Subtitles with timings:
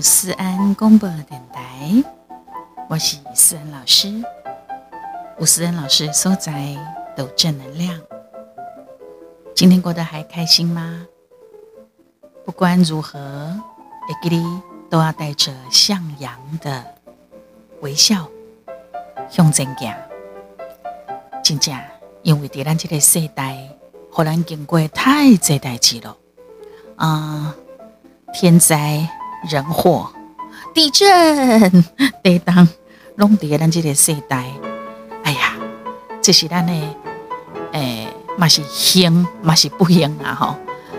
[0.00, 2.04] 思安公播电台，
[2.88, 4.22] 我是思安老师。
[5.38, 6.76] 吴思安老师所在
[7.16, 8.00] 都正能量。
[9.54, 11.06] 今天过得还开心吗？
[12.44, 13.18] 不管如何，
[14.08, 16.84] 一个你都要带着向阳的
[17.80, 18.28] 微笑
[19.28, 19.94] 向前行。
[21.42, 21.76] 真正，
[22.22, 23.68] 因为在咱这个世代，
[24.14, 26.16] 可能经过太多代志了
[26.96, 27.54] 啊，
[28.32, 29.08] 天灾。
[29.48, 30.10] 人祸、
[30.74, 31.84] 地震、
[32.22, 32.68] 地当，
[33.16, 34.44] 拢伫咱这个世代。
[35.22, 35.54] 哎呀，
[36.20, 36.72] 这是咱的，
[37.72, 40.34] 诶，嘛是幸，嘛是不幸啊！
[40.34, 40.56] 吼，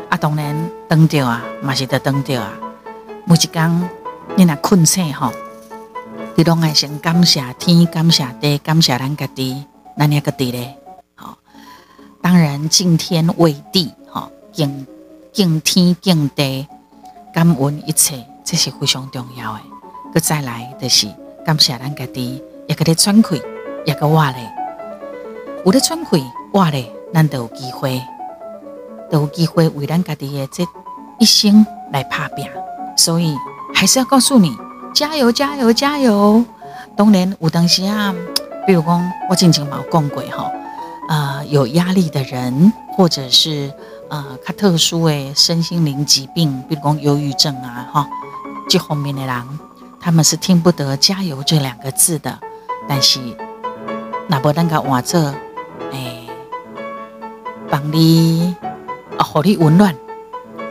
[0.09, 0.55] 啊，当然
[0.87, 2.53] 等着啊，嘛是得等着啊。
[3.25, 3.89] 每一工
[4.35, 5.31] 你若困醒吼，
[6.35, 9.65] 你拢爱先感谢天，感谢地，感谢咱家己，
[9.97, 10.77] 咱遐个地咧。
[11.15, 11.37] 好，
[12.21, 14.87] 当然敬天畏地，吼，敬
[15.33, 16.65] 敬天敬地。
[17.31, 19.59] 感恩一切，这是非常重要的。
[20.11, 21.07] 佮再来就是
[21.45, 23.39] 感谢咱家己，也佮咧喘气，
[23.85, 24.51] 也佮活咧。
[25.63, 28.01] 有咧喘气，活咧，咱都有机会，
[29.11, 30.65] 都有机会为咱家己的这
[31.19, 32.43] 一生来拍拼。
[32.97, 33.35] 所以
[33.71, 34.57] 还是要告诉你，
[34.95, 36.43] 加油，加油，加油！
[36.95, 38.15] 当然有当时啊，
[38.65, 40.51] 比如讲我之前冇讲过吼，
[41.07, 43.71] 啊，有压力的人，或者是。
[44.09, 48.09] 啊，较特殊的身心灵疾病，比如讲忧郁症啊，哈，
[48.69, 49.59] 这方面的人，
[49.99, 52.39] 他们是听不得“加油”这两个字的。
[52.87, 53.19] 但是，
[54.27, 55.33] 那不咱个换做，
[55.91, 56.27] 哎，
[57.69, 58.55] 帮你
[59.17, 59.95] 啊，互你温暖，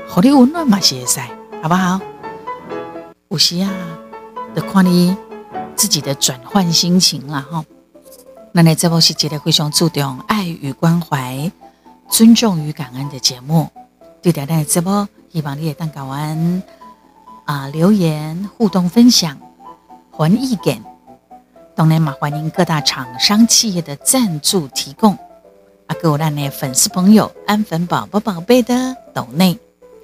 [0.08, 1.20] 互你温暖嘛是会使，
[1.60, 2.00] 好不好？
[3.30, 3.68] 有时啊，
[4.54, 5.16] 得看你
[5.74, 7.64] 自己的转换心情了，哈。
[8.52, 11.50] 那你这部是一个非常注重爱与关怀。
[12.08, 13.68] 尊重与感恩的节目，
[14.22, 16.62] 对大家直播，希望你也当港湾
[17.48, 19.40] 啊留言互动分享，
[20.10, 20.84] 还意见。
[21.74, 25.14] 当然嘛，欢迎各大厂商企业的赞助提供。
[25.86, 29.58] 啊，各位咱的粉丝朋友，安粉宝宝宝贝的岛内，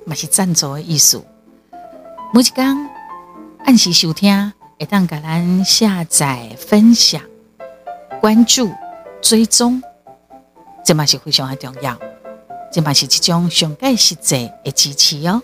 [0.07, 1.23] 嘛是赞助的艺术。
[2.33, 2.89] 每一刚
[3.67, 4.51] 按时收听，
[4.81, 7.21] 会当给咱下载、分享、
[8.23, 8.73] 关注、
[9.21, 9.83] 追踪。
[10.83, 11.95] 这嘛是非常的重要，
[12.73, 15.43] 这嘛是一种上盖实际的支持哦。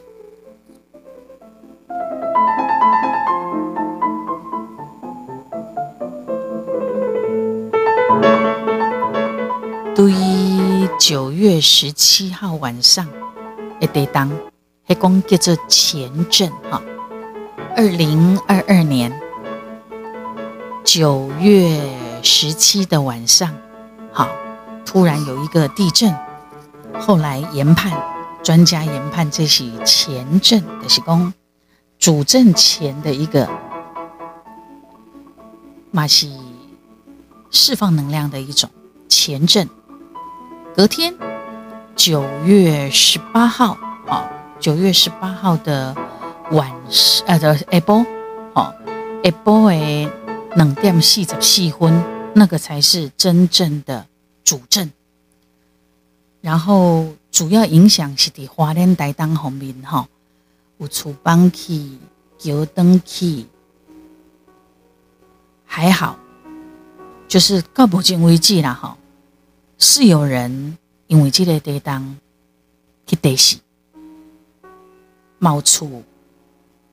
[10.00, 13.06] 对于九月十七号晚上
[13.78, 14.30] 的地当，
[14.86, 16.80] 迄讲叫做前阵哈，
[17.76, 19.12] 二零二二年
[20.84, 21.78] 九月
[22.22, 23.54] 十七的晚上，
[24.10, 24.26] 好。
[24.86, 26.16] 突然有一个地震，
[26.98, 27.92] 后来研判，
[28.42, 31.30] 专家研判这是前震的是讲
[31.98, 33.46] 主震前的一个
[35.90, 36.40] 马西
[37.50, 38.70] 释放能量的一种
[39.06, 39.68] 前震。
[40.76, 41.12] 隔天
[41.96, 43.76] 九月十八号，
[44.06, 44.24] 哦，
[44.60, 45.94] 九月十八号的
[46.52, 48.06] 晚上，呃的下晡，
[48.54, 48.72] 哦，
[49.24, 50.12] 下晡的
[50.54, 52.02] 两点四十四分，
[52.34, 54.06] 那个才是真正的。
[54.42, 54.90] 主震，
[56.40, 60.08] 然后主要影响是伫花莲台当方面哈，
[60.78, 62.00] 有厝崩起、
[62.38, 63.46] 桥登起，
[65.66, 66.16] 还好，
[67.28, 68.96] 就是到目前为止啦哈，
[69.82, 70.76] 是有人
[71.06, 72.16] 因为这个台东
[73.06, 73.56] 去地死，
[75.38, 76.04] 冒出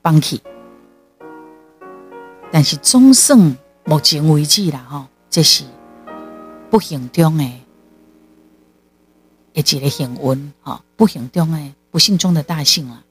[0.01, 0.41] 崩起，
[2.49, 5.65] 但是总算目前为止啦哈，这是。
[6.69, 7.43] 不幸中的，
[9.53, 13.03] 一个幸运哈，不幸中的不幸中的大幸了。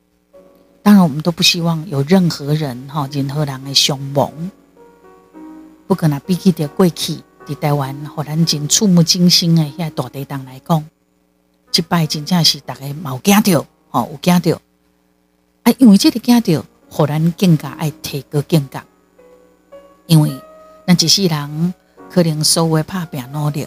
[0.82, 4.32] 当然，我们都不希望有任何人哈，任何人的伤亡。
[5.86, 10.84] 不可能比起的过去，伫台湾，互咱真触目惊心的遐大地震来讲，
[11.70, 14.60] 即摆真正是大家冇惊到，吼有惊到。
[15.62, 18.82] 啊，因为这个惊到，互咱更加爱提高警觉，
[20.06, 20.30] 因为
[20.86, 21.74] 咱一世人。
[22.08, 23.66] 可能所谓怕变努力，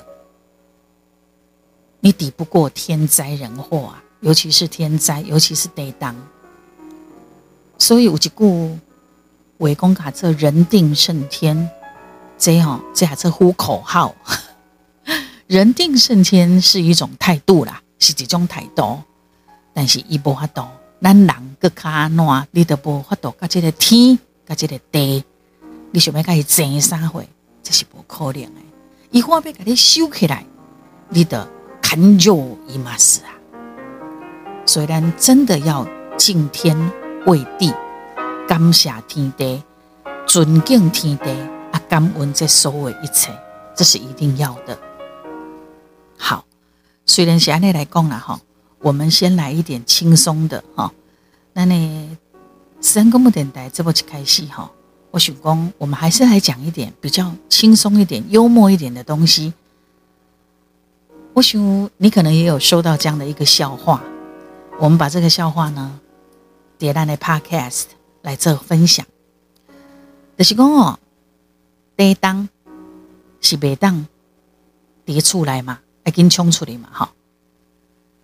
[2.00, 4.04] 你抵不过天灾人祸啊！
[4.22, 6.16] 尤其是天灾，尤其是地震。
[7.78, 8.80] 所以有一句
[9.58, 11.70] 围攻卡册“人定胜天”，
[12.40, 14.16] 这吼这还是呼口号。
[15.46, 19.02] 人定胜天是一种态度啦，是一种态度。
[19.74, 20.64] 但是伊无法度，
[21.02, 25.24] 咱人个卡暖，你都无法度，甲这个天，甲这个地，
[25.92, 27.24] 你想要甲伊争啥货？
[27.62, 28.62] 这是不可能的，
[29.12, 30.46] 一话要给你收起来，
[31.10, 31.48] 你的
[31.82, 33.30] 砍肉伊嘛是啊。
[34.66, 35.88] 虽然真的要
[36.18, 36.78] 敬天
[37.26, 37.74] 畏地，
[38.48, 39.64] 感谢天地，
[40.28, 41.26] 尊敬天地，
[41.72, 43.32] 啊，感恩这所有一切，
[43.76, 44.78] 这是一定要的。
[46.18, 46.46] 好，
[47.06, 48.40] 虽然是安尼来讲啦，哈，
[48.80, 50.92] 我们先来一点轻松的哈。
[51.54, 52.18] 那呢，
[52.82, 54.72] 三公木电台这么去开戏哈，
[55.12, 59.54] 我想讲，我们还是来讲一点比较轻松一点、幽默一点的东西。
[61.34, 64.02] 我想你可能也有收到这样的一个笑话，
[64.80, 66.00] 我们把这个笑话呢，
[66.78, 67.84] 叠在那 Podcast
[68.24, 69.06] 来做分享。
[70.38, 71.00] 就是讲哦，
[72.00, 72.48] 跌当
[73.42, 74.08] 是别当
[75.04, 77.12] 跌出来嘛，要紧冲出来嘛，哈。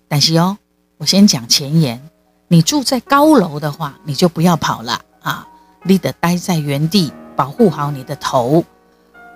[0.08, 0.58] 但是哦，
[0.96, 2.02] 我先讲前言，
[2.48, 5.46] 你住在高楼的话，你就不要跑了啊，
[5.84, 8.64] 你得待在原地，保护好你的头。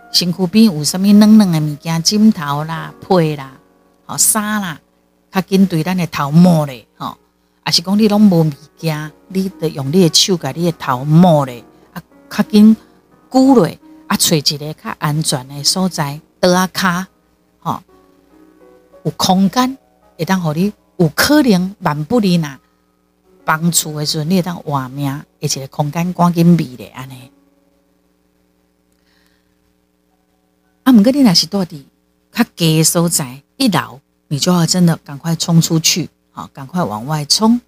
[0.10, 3.52] 身躯边有什么软软的物件，枕头啦、被啦。
[4.06, 4.80] 哦，衫啦，
[5.34, 7.18] 较紧对咱的头摸咧，吼，
[7.66, 12.74] 还是讲你拢无物件，你得用你的手甲你的头摸咧，啊，较紧
[13.28, 13.68] 箍落，
[14.10, 17.08] 啊，找一个较安全的所在，桌啊卡，
[17.60, 17.84] 吼，
[19.04, 19.78] 有空间，
[20.18, 22.58] 会当互你有可能万不离呐，
[23.46, 27.32] 帮助的时阵，你会当活命，而且空间赶紧闭咧，安尼。
[30.84, 31.84] 啊，毋过你若是住伫
[32.32, 33.44] 较低的所在。
[33.58, 37.62] 一老，你就要真的赶快冲出去，好，赶快往外冲。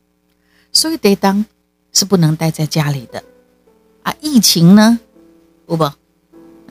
[0.71, 1.45] 所以得当
[1.93, 3.23] 是不能待在家里的
[4.01, 4.15] 啊。
[4.21, 4.99] 疫情呢，
[5.67, 5.91] 不不，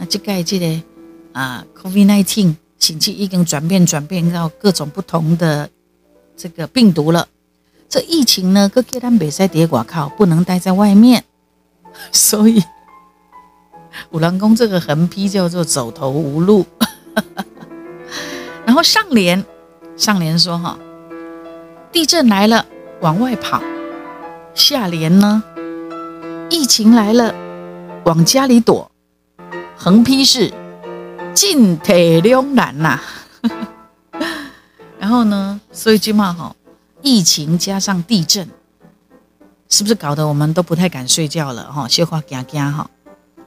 [0.01, 0.83] 那这个这个
[1.35, 5.69] 啊，COVID nineteen，星期已经转变转变到各种不同的
[6.35, 7.29] 这个病毒了。
[7.87, 11.25] 这疫情呢，各阶段比赛叠寡靠，不能待在外面。
[12.13, 12.63] 所以
[14.11, 16.65] 五郎宫这个横批叫做走投无路。
[18.65, 19.45] 然后上联，
[19.99, 20.79] 上联说哈，
[21.93, 22.65] 地震来了
[23.03, 23.61] 往外跑；
[24.55, 25.43] 下联呢，
[26.49, 27.35] 疫情来了
[28.05, 28.90] 往家里躲。
[29.83, 30.53] 横批是
[31.33, 33.01] 进退两难呐。
[35.01, 36.55] 然后呢，所以句话哈，
[37.01, 38.47] 疫情加上地震，
[39.71, 41.89] 是不是搞得我们都不太敢睡觉了哈？
[41.89, 42.91] 小花惊惊哈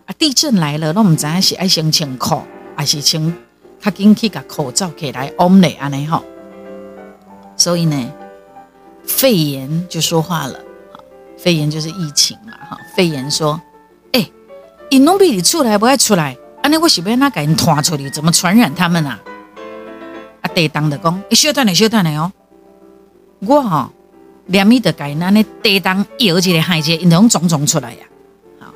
[0.07, 0.09] 啊！
[0.17, 2.41] 地震来了，那我们怎样是爱先穿裤，
[2.75, 3.31] 还是穿？
[3.79, 6.23] 他紧去把口罩给来 on 嘞，安尼哈。
[7.55, 8.11] 所以呢，
[9.05, 10.59] 肺炎就说话了，
[11.37, 12.77] 肺炎就是疫情嘛，哈。
[12.95, 13.61] 肺炎说：“，
[14.93, 19.19] 因拢比你出来不爱出来，安尼我是要哪给人拖出去，怎么传染他们啊？”
[20.41, 22.31] 啊，地当的讲，你小等嘞，小等嘞哦。
[23.39, 23.89] 我哈
[24.45, 28.05] 连米的改那那地当摇起来害者，因拢种种出来呀。
[28.59, 28.67] 好，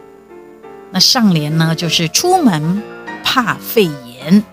[0.90, 2.82] 那上联呢，就是出门
[3.24, 4.44] 怕肺炎。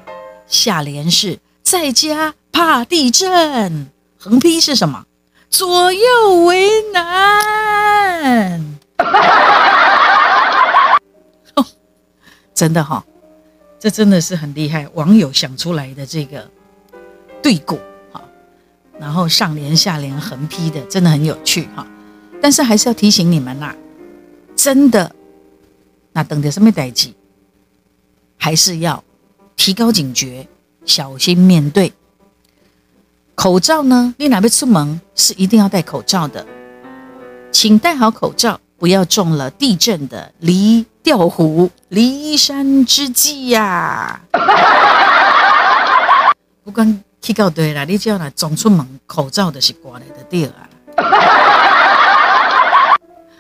[0.47, 3.89] 下联是在家怕地震，
[4.19, 5.07] 横批是什么？
[5.49, 8.77] 左右为难。
[12.55, 13.05] 真的哈，
[13.79, 16.49] 这真的是很厉害，网友想出来的这个
[17.43, 17.79] 对鼓
[18.13, 18.23] 哈，
[18.99, 21.87] 然后上联下联横批的，真的很有趣哈。
[22.41, 23.75] 但是还是要提醒你们啦，
[24.55, 25.15] 真的，
[26.13, 27.15] 那等着什么代际，
[28.39, 29.03] 还是要。
[29.57, 30.49] 提高警觉，
[30.85, 31.93] 小心面对。
[33.37, 34.13] 口罩呢？
[34.19, 36.45] 你哪边出门是一定要戴口罩的，
[37.53, 44.21] 请戴好口罩，不要中了地震的离调虎离山之计呀！
[46.63, 50.69] 不管去到对啦，你只要来总出门，口罩的是挂来的对啊。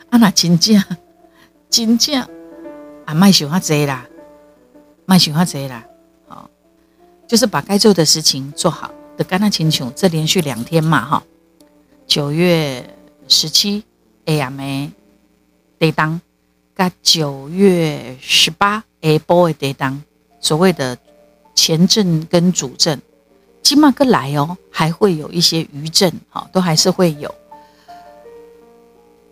[0.08, 0.82] 啊那真正
[1.68, 2.26] 真正
[3.04, 4.06] 啊，卖想遐济啦，
[5.04, 5.84] 卖想遐济啦。
[7.28, 8.90] 就是把该做的事情做好。
[9.18, 11.22] 的干那请求，这连续两天嘛，哈，
[12.06, 12.96] 九月
[13.28, 13.84] 十七
[14.24, 14.88] AM
[15.84, 16.18] 得当，
[16.74, 20.02] 加九月十八 A boy 得当，
[20.40, 20.96] 所谓的
[21.54, 22.98] 前阵跟主阵，
[23.62, 27.34] 起码个来哦，还会有一些余震，哈，都还是会有。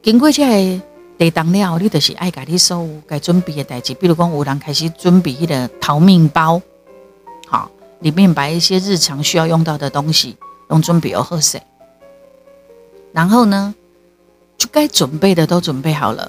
[0.03, 0.81] 经过这
[1.17, 6.61] 得当了，你就是爱家你所有该准备的代志，比如讲有人开始准备迄个逃命包，
[7.47, 7.71] 好。
[8.01, 10.37] 里面把一些日常需要用到的东西
[10.71, 11.63] 用准备喝水，
[13.13, 13.73] 然后呢，
[14.59, 16.29] 就该准备的都准备好了。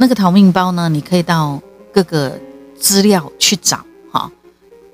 [0.00, 1.60] 那个逃命包呢，你可以到
[1.92, 2.32] 各个
[2.74, 3.78] 资料去找
[4.10, 4.32] 哈。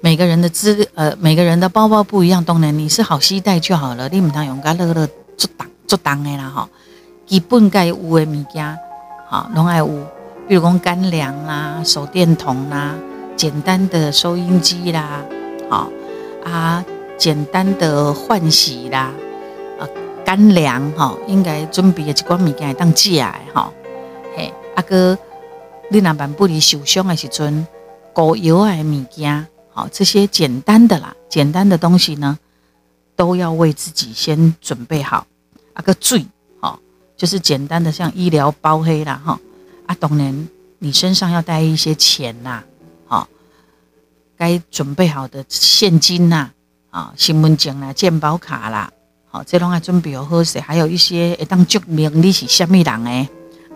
[0.01, 4.09] 每个人的资呃，每个人的包包不一样，当然你是好携带就好了。
[4.09, 6.69] 你唔通用个乐乐做当做当的啦哈。
[7.25, 8.77] 基本该有的物件，
[9.29, 9.87] 好拢爱有，
[10.49, 12.93] 比如讲干粮啦、手电筒啦、
[13.37, 15.23] 简单的收音机啦。
[15.71, 15.89] 好
[16.45, 16.85] 啊，
[17.17, 19.13] 简单的换洗啦，
[19.79, 19.87] 啊
[20.25, 23.73] 干粮哈，应该准备的一罐物件当寄来哈，
[24.37, 25.19] 嘿啊哥，
[25.91, 27.67] 你那板不离受伤的时阵，
[28.13, 32.39] 高油的物件，好这些简单的啦，简单的东西呢，
[33.17, 35.27] 都要为自己先准备好。
[35.73, 36.27] 啊个最
[36.61, 36.79] 好
[37.17, 39.41] 就是简单的像医疗包黑啦，哈
[39.87, 42.63] 啊，当然你身上要带一些钱呐，
[43.07, 43.27] 好，
[44.37, 46.51] 该准备好的现金呐，
[46.91, 48.93] 啊，身份证啦、健保卡啦，
[49.31, 53.27] 好，这拢要准备好些，还有一些会当证明你是虾米人诶。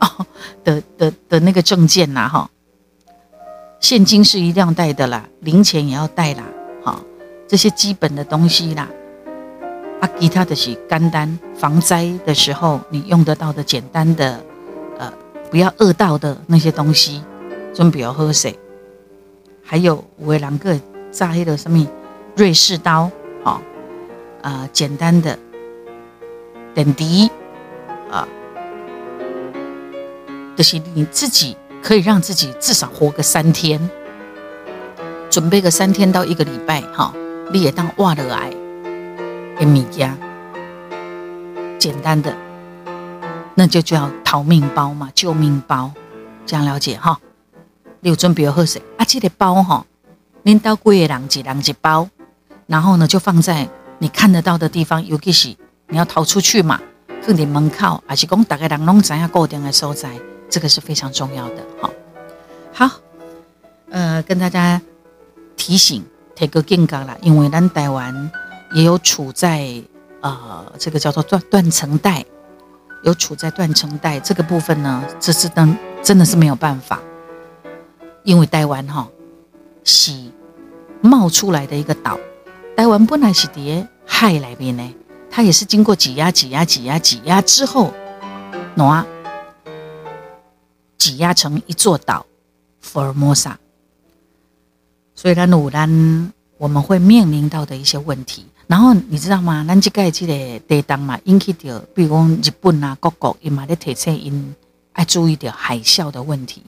[0.00, 0.26] 哦
[0.64, 2.50] 的的的那个证件呐，哈，
[3.80, 6.45] 现金是一定要带的啦，零钱也要带啦，
[6.83, 7.00] 好，
[7.47, 8.88] 这些基本的东西啦，
[10.00, 14.42] 啊，其他的是干单防灾的时候你用得到的简单的，
[14.99, 15.12] 呃，
[15.50, 17.23] 不要饿到的那些东西，
[17.75, 18.59] 准备要喝水，
[19.62, 20.78] 还有五两个
[21.11, 21.87] 炸黑的什么
[22.37, 23.11] 瑞士刀，
[23.45, 23.61] 好，
[24.42, 25.38] 啊，简单的
[26.75, 27.30] 点滴，
[28.11, 28.26] 啊。
[30.61, 33.81] 就是你自己可以让自己至少活个三天，
[35.31, 37.14] 准备个三天到一个礼拜，哈，
[37.50, 38.52] 你也当挖了来
[39.59, 40.14] 给米家，
[41.79, 42.37] 简单的，
[43.55, 45.90] 那就叫逃命包嘛，救命包，
[46.45, 47.19] 这样了解哈。
[48.00, 49.05] 你有准备喝水啊？
[49.09, 49.87] 这个包哈，
[50.43, 52.07] 拎到贵人几人一包，
[52.67, 53.67] 然后呢就放在
[53.99, 55.57] 你看得到的地方，尤其是
[55.88, 56.79] 你要逃出去嘛，
[57.23, 60.11] 放在门口，还是讲大概人拢知影固定的所在。
[60.50, 61.90] 这个是非常重要的，好，
[62.73, 62.90] 好，
[63.90, 64.83] 呃，跟大家
[65.57, 66.04] 提醒，
[66.35, 68.30] 提个警告啦，因为咱台湾
[68.75, 69.80] 也有处在
[70.21, 72.25] 呃这个叫做断断层带，
[73.04, 76.99] 有处在断层带这个部分呢，这是真真的是没有办法，
[78.25, 79.07] 因为台湾哈
[79.85, 80.12] 是
[81.00, 82.19] 冒出来的一个岛，
[82.76, 84.95] 台湾本来是在海那边呢，
[85.30, 87.95] 它也是经过挤压、挤压、挤压、挤压之后，
[88.76, 89.04] 喏。
[91.00, 92.26] 挤压成一座岛，
[92.80, 93.59] 福尔摩沙。
[95.14, 98.45] 所以呢，努兰我们会面临到的一些问题。
[98.66, 99.64] 然后你知道吗？
[99.66, 104.54] 咱这个这个地当嘛，引起到，比如讲日本啊，各国伊嘛咧提醒因
[104.92, 106.62] 爱注意点海啸的问题。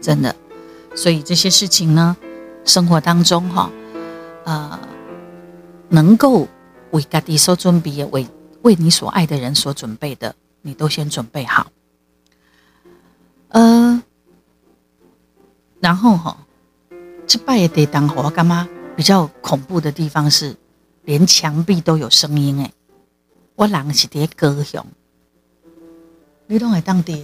[0.00, 0.34] 真的，
[0.94, 2.16] 所以这些事情呢，
[2.64, 3.70] 生活当中哈，
[4.44, 4.78] 呃，
[5.88, 6.46] 能够
[6.92, 8.26] 为家己所准备，为
[8.62, 11.66] 为你所爱的人所准备的，你都先准备好。
[13.50, 14.02] 呃，
[15.80, 16.36] 然后哈，
[17.26, 18.68] 这拜也得当火干嘛？
[18.96, 20.54] 比较恐怖的地方是，
[21.04, 22.70] 连墙壁都有声音诶。
[23.54, 24.84] 我人是伫高雄，
[26.46, 27.18] 你拢会当伫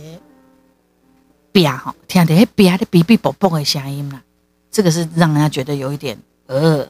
[1.53, 4.23] 壁吼，听到迄壁的哔哔啵啵的声音啦。
[4.71, 6.89] 这个是让人家觉得有一点呃，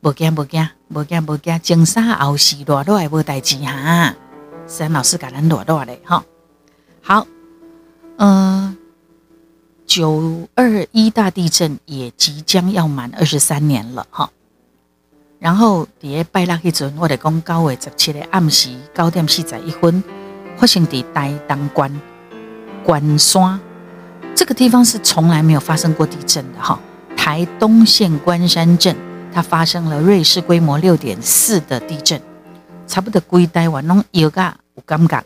[0.00, 4.14] 无惊无惊，无惊无惊，金沙后事落落来无代志哈。
[4.66, 6.24] 三老师给咱落落来哈，
[7.02, 7.26] 好。
[8.18, 8.76] 嗯，
[9.86, 14.30] 九二一大地震也即将要满二十三年了哈。
[15.38, 20.02] 然后伫拜六迄阵，我哋讲九月十七日暗时九点四十一分，
[20.56, 22.00] 发生伫台东关
[22.82, 23.60] 关山
[24.34, 26.80] 这个地方是从来没有发生过地震的哈。
[27.16, 28.96] 台东县关山镇，
[29.30, 32.20] 它发生了瑞士规模六点四的地震，
[32.86, 35.22] 差不多规台湾拢有噶有感觉，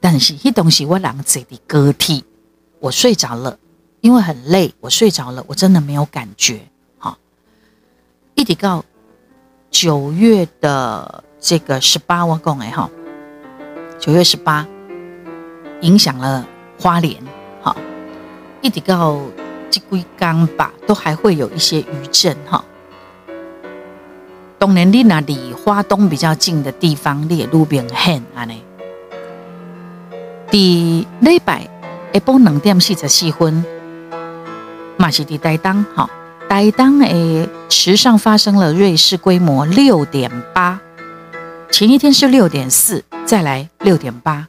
[0.00, 2.24] 但是迄东西我人坐伫高铁。
[2.82, 3.56] 我睡着了，
[4.00, 6.62] 因为很累，我睡着了，我真的没有感觉。
[6.98, 7.16] 好，
[8.34, 8.84] 一直到
[9.70, 12.90] 九月的这个十八，我讲哎哈，
[14.00, 14.66] 九月十八
[15.82, 16.44] 影响了
[16.76, 17.22] 花莲，
[17.60, 17.76] 好，
[18.62, 19.16] 一直到
[19.70, 22.64] 这归刚吧，都还会有一些余震哈。
[24.58, 28.60] 当然，你那离花东比较近的地方，你也路边很安尼。
[30.50, 31.71] 第礼拜。
[32.12, 33.64] 下晡两点四十四分，
[34.98, 36.08] 马西蒂台东，哈，
[36.46, 40.78] 台东诶池上发生了瑞士规模六点八，
[41.70, 44.46] 前一天是六点四，再来六点八。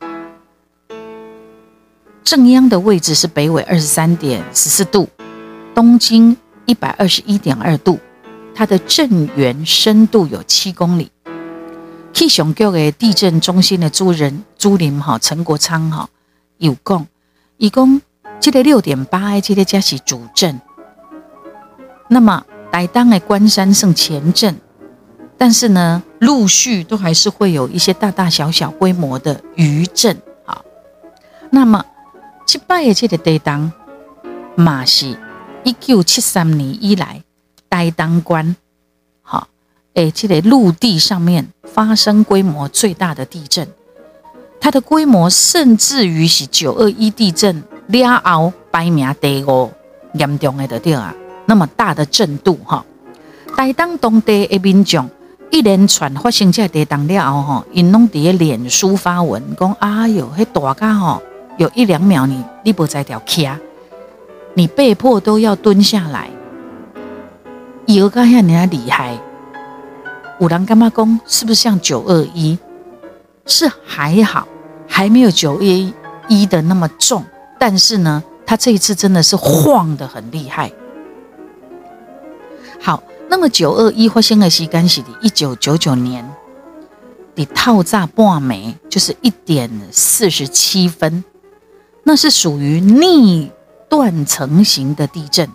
[2.26, 5.08] 正央的位置是北纬二十三点十四度，
[5.74, 7.98] 东经一百二十一点二度，
[8.54, 11.10] 它的震源深度有七公里。
[12.12, 16.10] 气象局的地震中心的主任朱林哈陈国昌哈
[16.58, 17.08] 有讲。
[17.64, 18.02] 一共
[18.42, 20.60] 这个六点八，这个加是主震。
[22.10, 24.54] 那么台东的关山胜前震，
[25.38, 30.22] 但是呢，陆续都还是会有一些大大小小规模的余震。
[30.46, 30.62] 啊，
[31.52, 31.86] 那么
[32.46, 33.72] 七拜的这个台东，
[34.58, 35.18] 嘛是
[35.64, 37.24] 一九七三年以来
[37.70, 38.58] 台东关，
[39.22, 39.48] 好，
[39.94, 43.66] 诶，这个陆地上面发生规模最大的地震。
[44.64, 49.70] 它的规模甚至于是九二一地震了后排名第五
[50.14, 51.14] 严重的对啊，
[51.46, 52.86] 那么大的震度哈，
[53.58, 55.10] 台当当地的民众
[55.52, 61.22] 一连串发生这地震了后哈，因拢伫脸书发文讲，哎哟，迄大家吼，
[61.58, 63.60] 有一两秒你你不在条卡，
[64.54, 66.30] 你被迫都要蹲下来，
[67.88, 69.20] 摇个遐尼厉害，
[70.40, 72.58] 有人干嘛讲，是不是像九二一？
[73.46, 74.48] 是还好。
[74.96, 75.92] 还没有九一
[76.28, 77.26] 一的那么重，
[77.58, 80.72] 但是呢，它这一次真的是晃的很厉害。
[82.80, 86.24] 好，那么九二一发生的时间是的一九九九年
[87.34, 91.24] 的套炸半枚，就是一点四十七分，
[92.04, 93.52] 那是属于逆
[93.90, 95.50] 断层型的地震，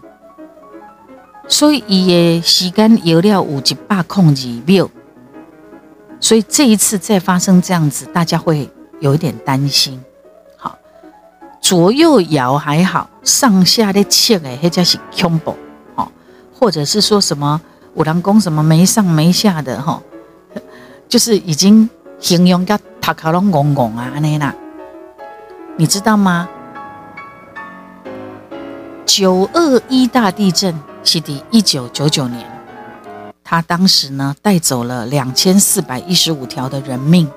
[1.47, 4.91] 所以伊的时间有了五级八控制秒，
[6.19, 8.69] 所以这一次再发生这样子，大家会。
[9.01, 10.03] 有一点担心，
[10.57, 10.77] 好，
[11.61, 15.57] 左右摇还好，上下的切诶，或者是恐怖，
[15.95, 16.11] 好，
[16.53, 17.61] 或者是说什么
[17.95, 20.03] 五郎宫什么没上没下的哈，
[21.09, 21.89] 就是已经
[22.19, 24.53] 形容个塔卡隆拱拱啊那啦，
[25.77, 26.49] 你知道吗？
[29.07, 32.45] 九二一大地震是第一九九九年，
[33.45, 37.31] 他当时呢带走了两千四百一十五条的人命，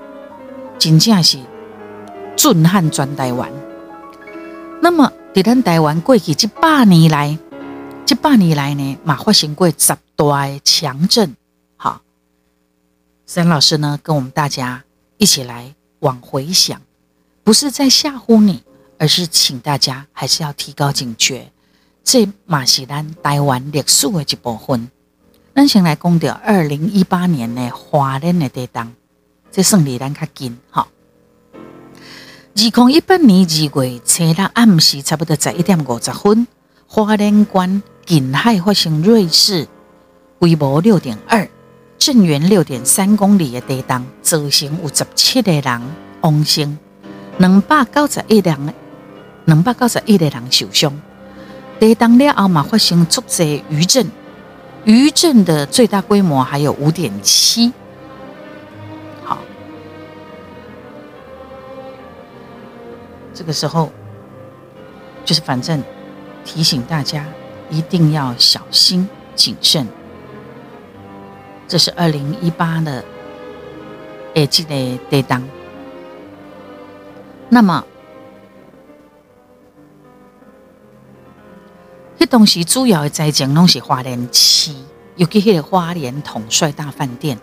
[0.80, 1.38] 仅仅是。
[2.36, 3.52] 震撼全台湾。
[4.82, 7.38] 那么，在咱台湾过去这百年来，
[8.06, 11.36] 这百年来呢，嘛发生过十大强震。
[11.78, 12.02] 好，
[13.28, 14.84] 沈老师呢，跟我们大家
[15.18, 16.82] 一起来往回想，
[17.44, 18.64] 不是在吓唬你，
[18.98, 21.52] 而是请大家还是要提高警觉。
[22.04, 24.90] 这嘛是咱台湾历史的一部分。
[25.54, 28.96] 咱先来讲到二零一八年的华人的地震，
[29.52, 30.88] 这算离咱较近，好。
[32.54, 36.46] 二零一八年二月初六暗时，差不多十一点五十分，
[36.86, 39.66] 花莲关近海发生瑞士
[40.38, 41.50] 规模六点二、
[41.98, 45.82] 震源六点三公里的地震，造成有十七个人
[46.20, 46.78] 亡生，
[47.38, 48.74] 两百九十一人
[49.46, 50.94] 两百九十一人受伤。
[51.80, 54.06] 地震了后嘛，发生足济余震，
[54.84, 57.72] 余震的最大规模还有五点七。
[63.34, 63.92] 这个时候，
[65.24, 65.82] 就是反正
[66.44, 67.26] 提醒大家
[67.70, 69.88] 一定要小心谨慎。
[71.68, 73.04] 这是二零一八的
[74.36, 75.42] 耳机的对当。
[77.48, 77.84] 那么，
[82.20, 84.74] 迄东西主要的灾情拢是花莲市，
[85.16, 87.40] 尤其迄个花莲统帅大饭店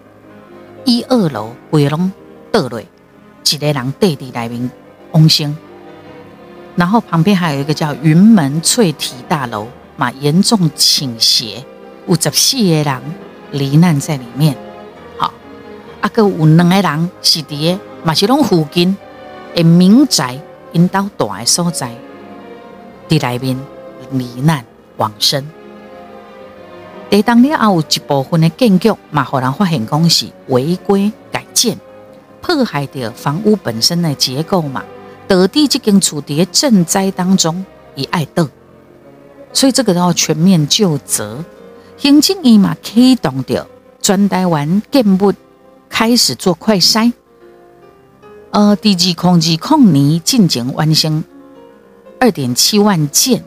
[0.85, 2.13] 一二楼规拢
[2.53, 4.71] 倒落，一个人地伫内面
[5.13, 5.57] 亡生。
[6.79, 11.65] 然后旁边还有一个叫云门翠体大楼，嘛严重倾斜，
[12.07, 13.03] 有十四个人
[13.51, 14.57] 罹难在里面。
[15.17, 15.35] 好，
[16.01, 18.97] 啊个有两个人是伫个马是龙附近
[19.57, 20.39] 的民宅
[20.71, 21.91] 因到大的所在，
[23.09, 23.59] 伫内面
[24.13, 24.65] 罹难
[24.99, 25.45] 往生。
[27.11, 31.77] 地当了后有一部分的建筑嘛，互人发现讲是违规改建，
[32.41, 34.85] 破坏掉房屋本身的结构嘛。
[35.29, 37.65] 得地这间厝在赈灾当中
[37.95, 38.49] 以爱倒，
[39.53, 41.45] 所以这个要全面就责。
[41.99, 43.67] 行政伊嘛启动掉
[44.01, 45.33] 全台湾建物
[45.89, 47.13] 开始做快筛，
[48.53, 51.23] 呃，第二空二空年进行完成
[52.21, 53.45] 二点七万件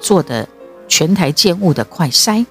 [0.00, 0.46] 做的
[0.88, 2.44] 全台建物的快筛，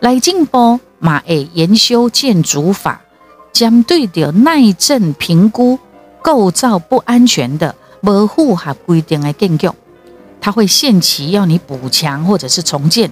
[0.00, 3.00] 来进步嘛会研修建筑法，
[3.52, 5.78] 将对着耐震评估
[6.22, 7.74] 构造不安全的。
[8.02, 9.74] 不符合规定的建筑，
[10.40, 13.10] 他会限期要你补强或者是重建。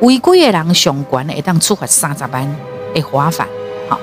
[0.00, 2.56] 违规的人上管会当处罚三十万
[2.94, 3.48] 的罚款，
[3.88, 4.00] 好，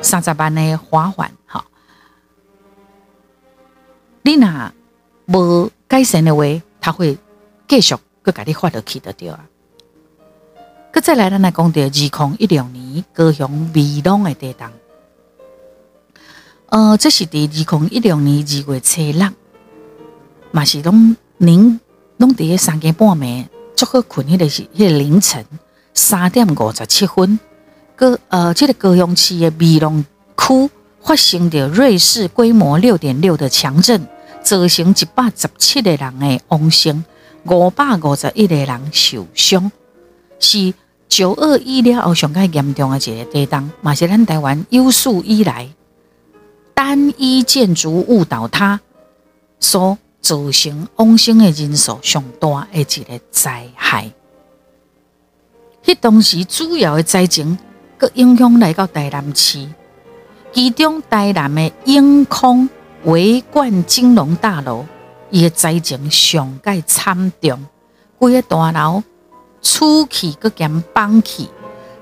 [0.00, 1.64] 三十万的罚款，好。
[4.22, 4.72] 你若
[5.26, 6.44] 无改善的话，
[6.80, 7.18] 他会
[7.66, 9.44] 继续搁给你发落去的对啊。
[10.92, 14.83] 搁再来，咱来讲到二零一六年高雄美浓的地震。
[16.74, 19.28] 呃，这是第二零一六年二月初六，
[20.50, 21.78] 嘛是拢您
[22.16, 25.46] 拢伫个三更半暝，足好困迄个是迄个凌晨
[25.94, 27.38] 三点五十七分，
[27.94, 30.04] 高呃，这个高雄市的美浓
[30.36, 30.68] 区
[31.00, 34.04] 发生着瑞士规模六点六的强震，
[34.42, 37.04] 造成一百十七个人的亡生，
[37.44, 39.70] 五百五十一个人受伤，
[40.40, 40.74] 是
[41.08, 45.68] 九二一了后上个严重的一个地震，嘛是咱台湾有史以来。
[46.74, 48.80] 单一建筑物倒塌
[49.60, 54.10] 所造成往生的人数上大的一个灾害。
[55.84, 57.58] 迄当时主要的灾情，
[57.98, 59.68] 佮影响来到台南市，
[60.52, 62.68] 其中台南的永康
[63.04, 64.84] 维冠金融大楼，
[65.30, 67.64] 伊的灾情上界惨重，
[68.18, 69.02] 规个大楼
[69.60, 71.50] 厝气佮兼崩气，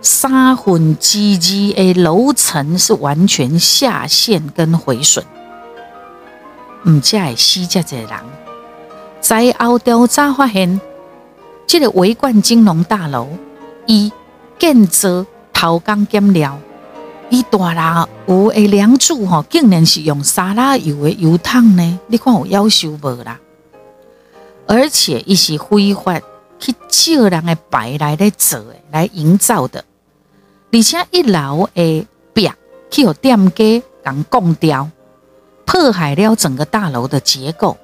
[0.02, 1.18] 三分之
[1.76, 5.24] 二的楼层是完全下陷跟毁损。
[6.84, 8.10] 毋只系死遮济人，
[9.20, 10.80] 在后调查发现，
[11.66, 13.28] 这个维冠金融大楼。
[13.86, 14.12] 伊
[14.58, 16.58] 建造头钢减料，
[17.30, 22.00] 伊大楼有诶梁柱吼，竟然是用沙拉油诶油桶呢？
[22.08, 23.38] 你看有要求无啦？
[24.66, 26.20] 而且伊是非法
[26.58, 29.84] 去借人诶牌来咧做诶，来营造的。
[30.72, 32.50] 而且一楼的壁
[32.90, 34.90] 去有店家共拱掉，
[35.64, 37.76] 破坏了整个大楼的结构。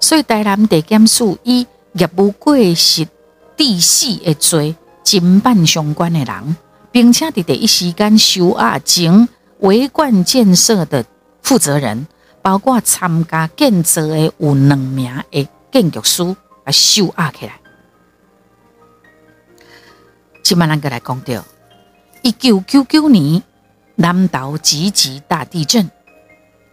[0.00, 3.06] 所以台南地检署以业务过失
[3.56, 4.74] 致死的罪。
[5.04, 6.56] 侦办相关的人，
[6.92, 9.28] 并且伫第一时间收押前
[9.58, 11.04] 维冠建设的
[11.42, 12.06] 负责人，
[12.40, 16.24] 包括参加建设的有两名的建筑师，
[16.64, 17.60] 来收押起来。
[20.44, 21.44] 今麦咱个来讲到
[22.22, 23.42] 一九九九年
[23.96, 25.90] 南岛集集大地震，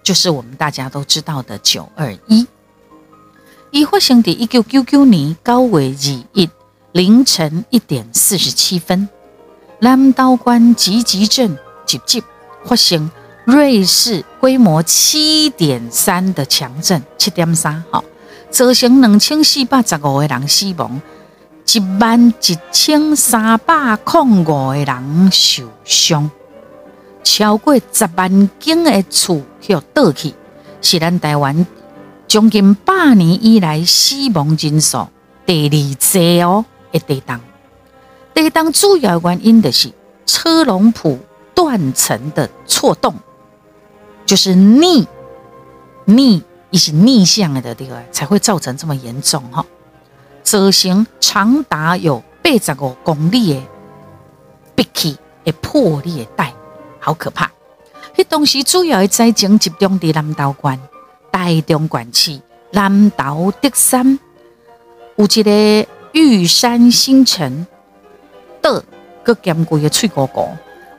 [0.03, 2.45] 就是我们大家都知道的九二一。
[3.71, 6.49] 伊发生伫一九九九年九月二日。
[6.91, 9.07] 凌晨一点四十七分，
[9.79, 12.23] 南岛关集集镇集集
[12.65, 13.11] 发生
[13.45, 18.03] 瑞士规模七点三的强震，七点三，哈，
[18.49, 20.99] 造成两千四百十五个人死亡，
[21.71, 26.31] 一万一千三百零五个人受伤，
[27.23, 30.33] 超过十万间的厝要倒去，
[30.81, 31.67] 是咱台湾
[32.27, 35.07] 将近百年以来死亡人数
[35.45, 36.65] 第二多哦。
[36.91, 37.39] 一地当，
[38.33, 39.91] 地当主要原因的是
[40.25, 41.19] 车龙埔
[41.53, 43.13] 断层的错动，
[44.25, 45.07] 就是逆
[46.05, 49.63] 逆一是逆向的地方，才会造成这么严重哈。
[50.49, 53.61] 造成长达有八十五公里的
[54.73, 56.51] 壁气的破裂带，
[56.99, 57.51] 好可怕。
[58.15, 60.79] 迄当时主要的灾情集中在南岛关、
[61.31, 64.17] 台中关区、南岛德山，
[65.17, 65.87] 有一个。
[66.11, 67.67] 玉山新城
[68.63, 68.83] 的
[69.21, 70.49] 个坚固的脆果果，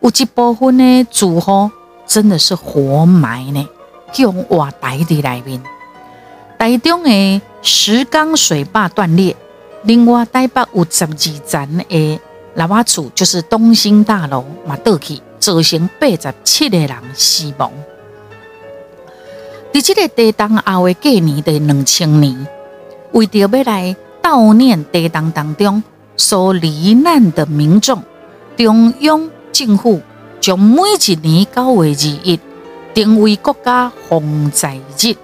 [0.02, 1.68] 有一部分呢住户
[2.06, 3.68] 真的是活埋呢，
[4.18, 5.60] 用瓦台地内面。
[6.56, 9.36] 台中的石冈水坝断裂，
[9.84, 12.20] 另外台北有十二层的
[12.56, 17.70] 喇叭厝，就是东兴大楼嘛倒去，造成八十七个人死亡。
[19.72, 22.46] 伫这个地当后的过年的两千年，
[23.12, 23.96] 为着要来。
[24.22, 25.82] 悼念地震当中
[26.14, 28.02] 所罹难的民众，
[28.54, 30.02] 中央政府
[30.38, 32.38] 将每一年九月二日
[32.92, 35.16] 定为国家防灾日，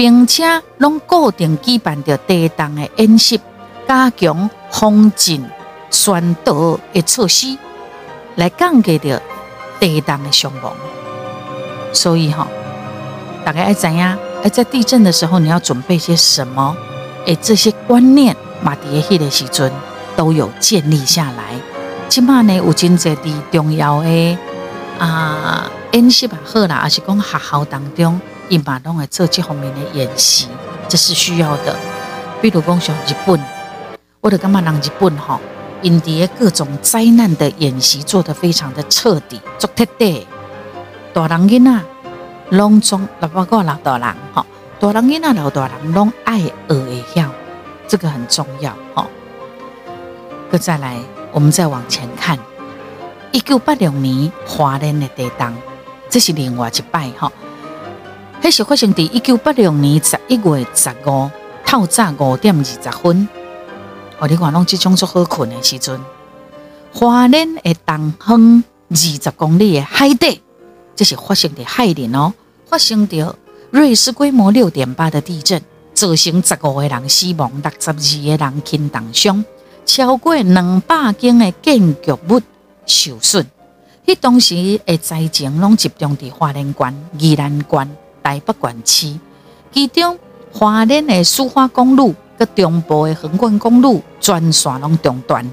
[0.00, 3.38] 并且拢固定举办着地震的演习，
[3.86, 5.44] 加强防震
[5.90, 7.54] 宣导的措施，
[8.36, 9.20] 来降低着
[9.78, 10.72] 地震的伤亡。
[11.92, 12.48] 所以哈，
[13.44, 16.74] 大家爱知影，而在地震的时候，你要准备些什么？
[17.26, 19.70] 诶，这些观念，马迭迄个时阵
[20.16, 21.54] 都有建立下来。
[22.08, 24.38] 即码呢，有真侪伫重要的
[24.98, 28.18] 啊演习啊，好啦，还是讲学校当中，
[28.50, 30.48] 伊嘛拢会做这方面的演习，
[30.88, 31.76] 这是需要的。
[32.42, 33.40] 比如讲像日本，
[34.20, 35.38] 我就感觉人日本吼，
[35.82, 40.26] 因伫各种灾难的演习做得非常的彻底，足彻底。
[41.14, 41.80] 大人囡仔
[42.50, 44.44] 拢总，包括老大人吼。
[44.80, 47.30] 大人囡仔老大人拢爱学会晓，
[47.86, 49.06] 这个很重要哈。
[50.50, 50.96] 个再来，
[51.30, 52.36] 我们再往前看，
[53.30, 55.54] 一九八六年华人的地震，
[56.08, 57.30] 这是另外一摆哈。
[58.42, 61.30] 迄是发生伫一九八六年十一月十五
[61.66, 63.28] 透早五点二十分，
[64.18, 66.00] 哦，你看拢即种足好困的时阵，
[66.92, 70.40] 华联的东方二十公里的海底，
[70.96, 72.32] 这是发生伫海里哦，
[72.66, 73.36] 发生着。
[73.70, 75.62] 瑞士规模六点八的地震，
[75.94, 79.44] 造成十五个人死亡，六十二个人轻重伤，
[79.84, 82.40] 超过两百间的建筑物
[82.86, 83.46] 受损。
[84.06, 87.96] 迄当时的灾情拢集中伫华莲县、宜兰县、
[88.30, 89.18] 台北县区，
[89.72, 90.16] 其中
[90.52, 95.44] 华莲的苏花公路、佮中部的横贯公路全线拢中断，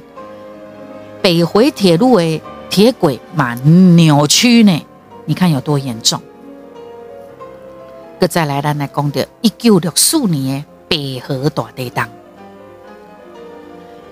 [1.19, 4.79] 北回铁路的铁轨嘛扭曲呢？
[5.25, 6.21] 你看有多严重？
[8.19, 12.07] 再来，咱来讲到一九六四年的北河大地震。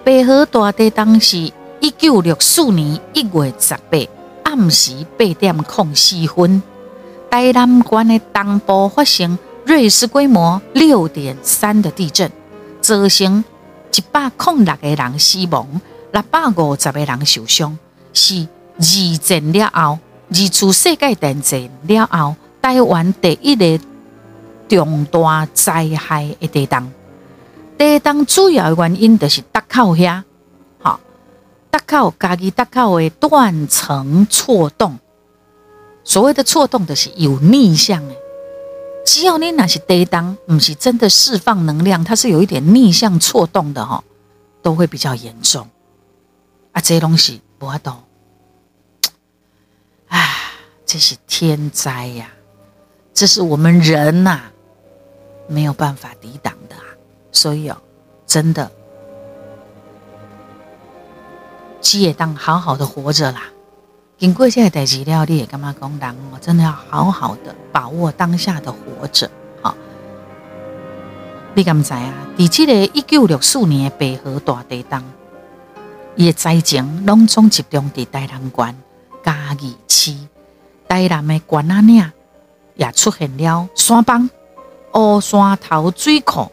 [0.04, 1.38] 北河大地震是
[1.80, 4.00] 一九六四年一月十八
[4.44, 6.64] 暗时八点零四分，
[7.36, 12.32] 台南县的东部发生瑞士规模六点三的地震，
[12.80, 13.44] 造成
[13.94, 15.68] 一百零六个人死亡，
[16.14, 17.78] 六百五十个人受伤，
[18.14, 23.84] 是二战了后，二次世界大战了后，台湾第一个
[24.70, 26.94] 重大灾害的地震。
[27.78, 30.24] 地震主要的原因就是搭口遐，
[30.80, 31.02] 好，
[31.70, 34.98] 搭口家己搭口的断层错动。
[36.06, 38.16] 所谓的错动，就是有逆向的。
[39.04, 44.04] 只要你那是地震，不是真的释放能量，它是有一点逆向错动的哈，
[44.62, 45.68] 都会比较严重。
[46.72, 48.02] 啊，这些东西不要懂。
[50.08, 50.20] 啊，
[50.86, 52.30] 这是天灾呀，
[53.14, 54.42] 这是我们人呐
[55.48, 56.84] 没有办法抵挡的啊。
[57.32, 57.78] 所以哦，
[58.26, 58.72] 真的，
[61.82, 63.44] 只也当好好的活着啦。
[64.18, 66.40] 经过这些代志了，你也干嘛讲人哦？
[66.40, 69.30] 真的要好好的把握当下的活着。
[69.62, 69.76] 好，
[71.54, 72.14] 你敢知啊？
[72.38, 75.04] 在这个一九六四年的北河大地震，
[76.16, 78.76] 伊的灾情拢总集中在台南县
[79.24, 80.16] 嘉义市。
[80.88, 82.12] 台南的关仔岭
[82.76, 84.30] 也出现了山崩、
[84.94, 86.50] 乌山头水库。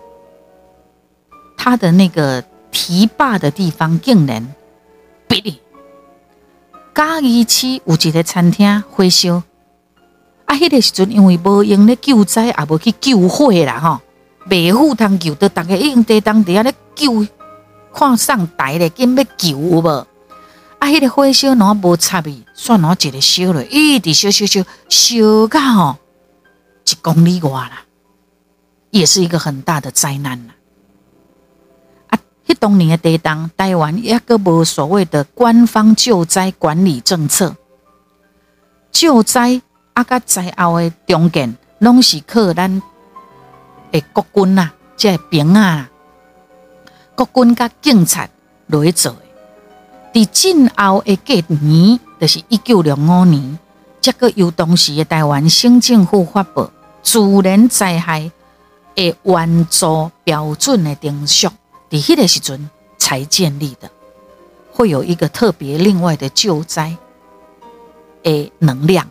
[1.57, 4.53] 它的那个堤坝的地方竟然
[5.29, 5.61] 别哩，
[6.95, 9.43] 嘉义市有一个餐厅火烧，
[10.45, 14.01] 啊，迄个时阵因为无用咧救灾，也无去救火啦吼，
[14.47, 17.27] 袂赴通救，都逐个已经地当伫遐咧救，
[17.95, 20.07] 看上台咧，紧要救有无？
[20.79, 25.97] 啊，迄个火烧若无插伊，算喏一个烧了，一直烧烧烧烧到吼
[26.85, 27.85] 一公里外啦，
[28.91, 30.53] 也是一个很大的灾难呐。
[32.47, 37.55] 迄当年的地震，台湾抑个无所谓的官方救灾管理政策，
[38.91, 39.61] 救灾
[39.95, 42.83] 啊，甲灾后的重建，拢是靠咱
[43.91, 45.89] 的国军呐，即兵啊，
[47.15, 48.29] 国军甲警察
[48.67, 49.15] 来做。
[50.13, 53.59] 伫战后的隔年，就是一九六五年，
[54.01, 56.69] 这个由当时的台湾省政府发布
[57.03, 58.31] 自然灾害
[58.95, 61.49] 的援助标准的定数。
[61.93, 63.91] 在迄个时阵才建立的，
[64.73, 66.97] 会有一个特别另外的救灾
[68.23, 69.07] 的能量。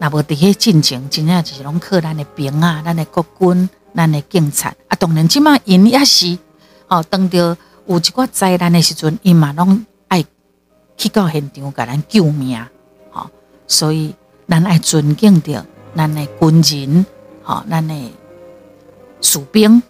[0.00, 4.96] 那无伫迄进程，真正就是拢靠咱的兵啊，咱的国军，咱的警察啊。
[4.98, 6.36] 当然，即马因也是
[6.88, 7.56] 哦，当着
[7.86, 10.24] 有一寡灾难的时阵，因嘛拢爱
[10.96, 12.60] 去到现场，甲咱救命。
[13.12, 13.30] 好，
[13.68, 14.12] 所以
[14.48, 17.06] 咱爱尊敬着咱的军人，
[17.44, 17.94] 好，咱的
[19.20, 19.80] 士兵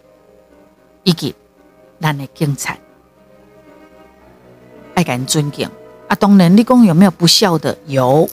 [1.05, 1.35] 以及。
[2.01, 2.77] 咱的警察
[4.95, 5.69] 爱感尊敬
[6.09, 6.15] 啊！
[6.17, 7.77] 当然，你讲有没有不孝的？
[7.87, 8.29] 有，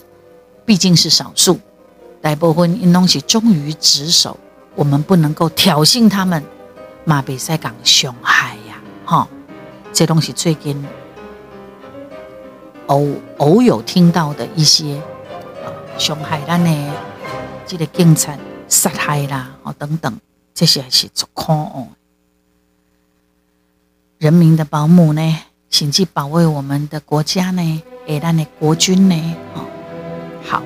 [0.65, 1.59] 毕竟是少数。
[2.21, 4.37] 大部分因拢是忠于职守，
[4.75, 6.43] 我们不能够挑衅他们，
[7.05, 8.81] 嘛比赛讲伤害呀！
[9.05, 9.27] 哈，
[9.93, 10.85] 这东西最近
[12.87, 15.01] 偶偶有听到的一些
[15.97, 16.69] 伤害咱的
[17.65, 18.35] 这个警察
[18.67, 20.19] 杀害啦，哦等等，
[20.53, 21.87] 这些还是足可哦。
[24.19, 25.37] 人民的保姆呢，
[25.69, 29.61] 甚至保卫我们的国家呢，诶，咱的国军呢，哦，
[30.43, 30.63] 好，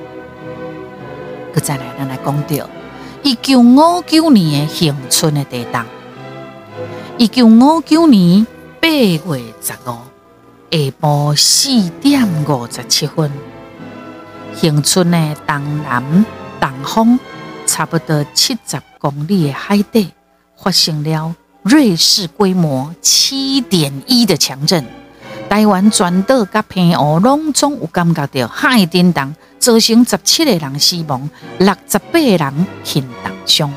[1.54, 2.70] 佮再来，咱来讲到
[3.22, 5.84] 一九五九年的恒春的地震，
[7.18, 8.46] 一九五九年
[8.80, 9.18] 八月
[9.60, 9.98] 十五
[10.70, 13.30] 下晡四点五十七分，
[14.56, 16.24] 恒春的东南
[16.58, 17.18] 东方
[17.66, 20.10] 差不多七十公里的海底
[20.56, 21.34] 发生了。
[21.62, 24.84] 瑞士规模七点一的强震，
[25.48, 33.72] 台湾全岛甲平湖拢总有感觉到海震动，造成十七个人死亡，六十八人轻重伤。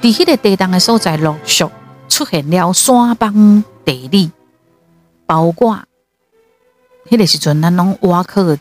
[0.00, 1.66] 在迄个地震的所在，陆续
[2.08, 4.30] 出现了山崩地裂，
[5.26, 5.78] 包括
[7.10, 8.58] 迄个时阵，咱拢挖去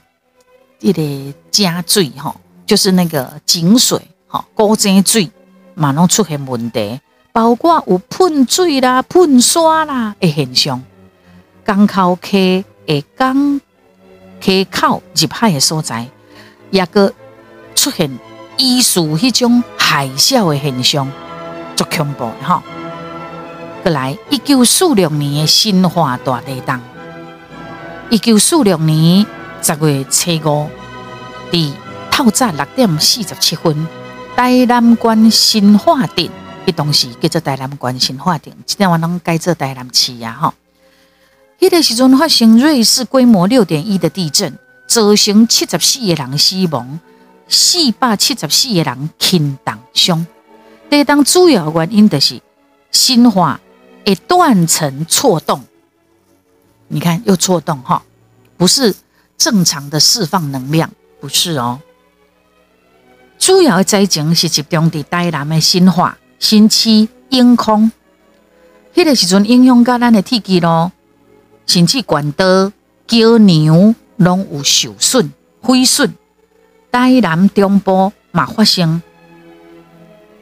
[0.79, 1.01] 一个
[1.49, 5.31] 井水吼，就是那个井水吼，古井水
[5.75, 6.99] 嘛拢出现问题。
[7.33, 10.79] 包括有喷水啦、喷沙啦的现象，
[11.65, 13.59] 港口溪的港
[14.39, 16.07] 溪口入海的所在，
[16.69, 17.11] 也个
[17.73, 18.19] 出现
[18.57, 21.11] 疑似迄种海啸的现象，
[21.75, 22.61] 足恐怖的哈！
[23.81, 26.79] 过来，一九四六年的新化大地震，
[28.11, 29.25] 一九四六年
[29.59, 30.69] 十月初五，
[31.51, 31.71] 伫
[32.11, 33.87] 透早六点四十七分，
[34.35, 36.29] 台南关新化镇，
[36.65, 40.53] 迄当时叫做台南关新化顶，今天我拢改做台南市呀吼。
[41.59, 46.99] 迄个时阵发生瑞士规模六点一的地震，造成七十四个人死亡，
[47.47, 50.25] 四百七十四个人轻重伤。
[50.89, 52.41] 地当主要原因就是
[52.91, 53.59] 新化
[54.05, 55.63] 会断层错动，
[56.87, 58.03] 你看又错动哈，
[58.57, 58.93] 不是
[59.37, 61.81] 正常的释放能量，不是哦。
[63.39, 67.89] 主要灾情是集中伫台南的新化、新区、永康，
[68.93, 70.91] 迄个时阵影响到咱的铁基咯。
[71.65, 72.69] 甚至管道、
[73.07, 76.13] 桥梁拢有受损、毁损。
[76.91, 79.01] 台南中部嘛发生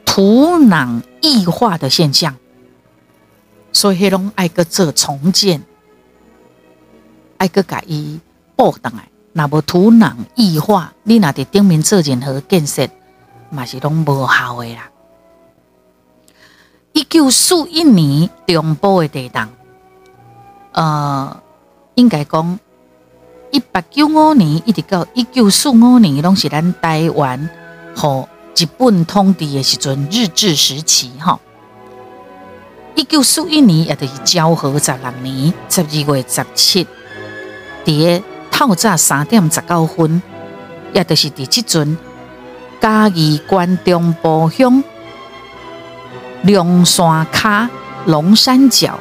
[0.04, 2.36] 土壤异化的现象，
[3.72, 5.62] 所以迄拢爱个做重建，
[7.38, 8.20] 爱个甲伊
[8.56, 9.08] 补上来。
[9.34, 12.90] 若无土壤异化，你若伫顶面做任何建设，
[13.52, 14.91] 嘛是拢无效的啦。
[16.94, 19.48] 一九四一年中部的地震。
[20.74, 21.42] 呃，
[21.96, 22.60] 应该讲，
[23.52, 27.50] 一八九五年一直到一九四五年，拢是咱台湾
[27.96, 31.40] 和日本统治的时阵，日治时期哈。
[32.96, 36.86] 一九四一年也就是昭和十六年十二月十七，
[37.86, 40.22] 伫透早三点十九分，
[40.94, 41.98] 也就是伫即阵
[42.82, 44.84] 嘉义关中部乡
[46.44, 47.70] 龙山卡
[48.06, 49.00] 龙山脚。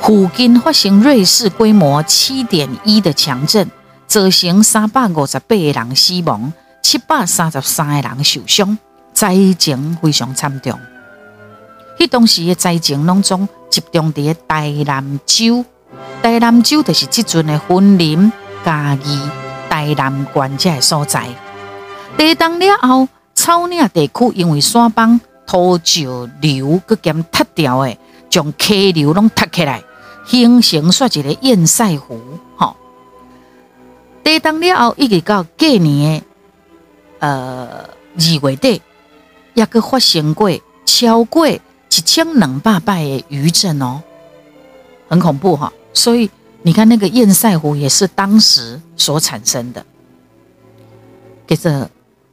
[0.00, 3.68] 附近发生瑞士规模七点一的强震，
[4.06, 8.78] 造成三百五十八人死亡，七百三十三人受伤，
[9.12, 10.78] 灾情非常惨重。
[11.98, 15.64] 迄当时的灾情拢总集中伫台南州，
[16.22, 18.32] 台南州就是即阵的云林、
[18.64, 19.20] 嘉义、
[19.68, 21.26] 台南关这的所在。
[22.16, 26.04] 地震了后，草岭地区因为山崩、土石
[26.42, 27.96] 流佮兼塌掉的，
[28.28, 29.82] 将溪流拢塌起来。
[30.26, 32.20] 形成煞一个堰塞湖，
[32.54, 32.76] 吼。
[34.22, 36.26] 地震了后，一直到隔年的
[37.20, 38.82] 呃二月底，
[39.54, 40.50] 也个发生过
[40.84, 44.02] 超过一千两百摆的余震哦，
[45.08, 45.72] 很恐怖哈。
[45.94, 46.28] 所以
[46.60, 49.82] 你看，那个堰塞湖也是当时所产生的。
[51.46, 51.90] 接着，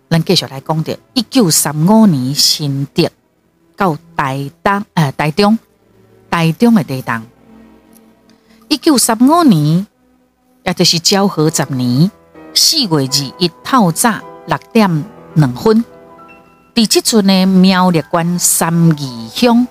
[0.09, 3.07] 咱继续来讲的，一九三五年新竹
[3.75, 5.57] 到台东，呃，台中，
[6.29, 7.21] 台中的地震。
[8.67, 9.85] 一九三五年，
[10.63, 12.09] 也就是昭和十年
[12.53, 15.83] 四月二一透早六点两分，
[16.75, 19.67] 在即阵的苗栗县三义乡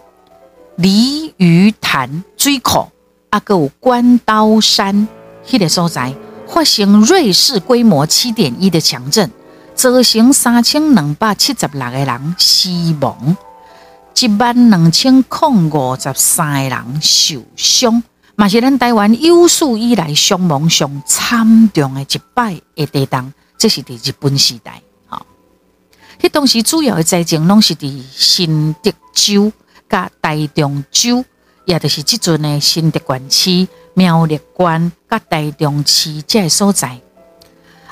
[0.76, 2.88] 鲤鱼潭水库，
[3.30, 5.08] 啊，个有关刀山
[5.46, 6.14] 迄个所在，
[6.46, 9.30] 发生瑞士规模七点一的强震，
[9.74, 12.68] 造成三千两百七十六个人死
[13.00, 13.36] 亡，
[14.18, 18.02] 一万两千零五十三个人受伤。
[18.36, 24.80] 嘛是咱台湾有史以来伤亡上惨重的一摆的地震，这是伫日本时代。
[25.06, 25.24] 吼，
[26.20, 29.52] 迄当时主要的灾情拢是伫新德州、
[29.88, 31.24] 甲台中州，
[31.64, 37.00] 也就是即阵的新德县区、苗栗县、甲台中市这所在。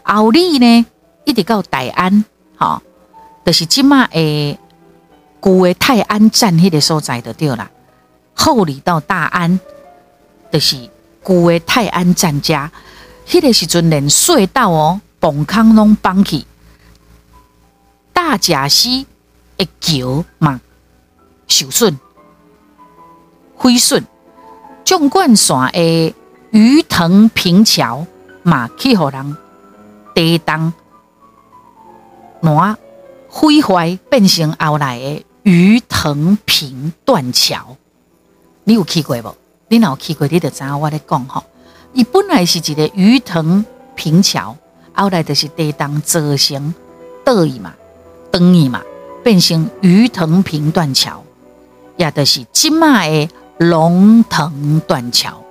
[0.02, 0.86] 后里呢，
[1.24, 2.24] 一直到大安，
[2.56, 2.82] 吼，
[3.44, 4.58] 就是即马诶
[5.40, 7.70] 旧的泰安站迄个所在就对啦。
[8.34, 9.60] 后里到大安。
[10.52, 10.76] 就是
[11.24, 12.70] 旧的泰安站家，
[13.26, 16.46] 迄个时阵连隧道哦，崩坑拢崩起，
[18.12, 19.06] 大甲溪
[19.56, 20.60] 的桥嘛
[21.48, 21.98] 受损
[23.56, 24.04] 毁损，
[24.84, 26.14] 纵贯线的
[26.50, 28.06] 鱼藤平桥
[28.42, 29.34] 嘛去互人
[30.14, 30.70] 地动
[32.42, 32.76] 烂
[33.28, 37.76] 毁坏，变成后来的鱼藤平断桥，
[38.64, 39.34] 你有去过无？
[39.68, 41.42] 你若有去过，你就知影我咧讲吼。
[41.94, 43.64] 伊本来是一个鱼藤
[43.94, 44.56] 平桥，
[44.92, 46.74] 后来就是地动造成
[47.24, 47.72] 倒去嘛，
[48.30, 48.82] 断去嘛，
[49.22, 51.22] 变成鱼藤平断桥，
[51.96, 55.42] 也就是即卖的龙腾断桥。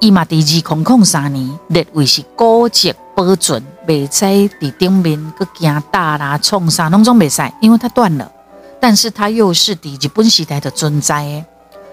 [0.00, 8.30] 伊嘛第二空空三年列为是古迹保存，未使伫顶面佮行大啦、创啥拢总未使，因为它断了。
[8.78, 11.44] 但是它又是伫日本时代的存在诶。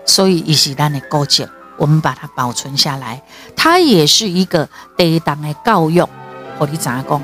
[0.06, 3.24] 所以，伊是咱的古迹，我们把它保存下来，
[3.56, 6.06] 它也是一个地当的教育。
[6.60, 7.22] 和你怎讲？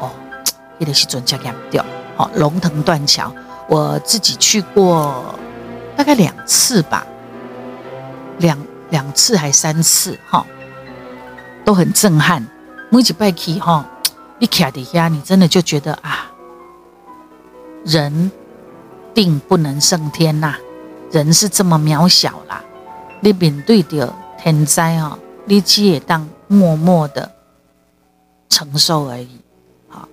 [0.00, 0.10] 哦，
[0.80, 1.84] 迄个是准确严重。
[2.16, 3.32] 好，龙腾断桥，
[3.68, 5.34] 我自己去过
[5.96, 7.04] 大概两次吧，
[8.38, 8.58] 两
[8.90, 10.46] 两次还三次，哈，
[11.64, 12.46] 都很震撼。
[12.90, 13.86] 每一摆去哈，
[14.42, 16.28] 你徛底下，你真的就觉得啊，
[17.84, 18.32] 人
[19.14, 20.56] 定不能胜天呐，
[21.12, 22.60] 人是这么渺小啦。
[23.20, 27.30] 你面对着天灾哦，你只会当默默的
[28.48, 29.38] 承受而已。
[29.86, 30.08] 好，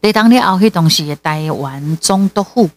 [0.00, 2.70] 在当了后，迄当时的台湾总督府，